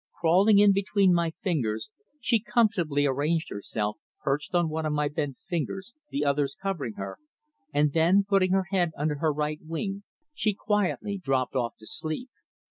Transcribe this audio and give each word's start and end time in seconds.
Crawling 0.19 0.57
in 0.57 0.73
between 0.73 1.13
my 1.13 1.29
fingers, 1.43 1.91
she 2.19 2.39
comfortably 2.39 3.05
arranged 3.05 3.51
herself, 3.51 3.99
perched 4.23 4.55
on 4.55 4.67
one 4.67 4.83
of 4.83 4.93
my 4.93 5.07
bent 5.07 5.37
fingers, 5.45 5.93
(the 6.09 6.25
others 6.25 6.57
covering 6.59 6.93
her), 6.93 7.19
and 7.71 7.93
then, 7.93 8.23
putting 8.27 8.49
her 8.51 8.65
head 8.71 8.89
under 8.97 9.19
her 9.19 9.31
right 9.31 9.59
wing, 9.61 10.01
she 10.33 10.55
quietly 10.55 11.19
dropped 11.19 11.53
off 11.55 11.75
to 11.77 11.85
sleep. 11.85 12.31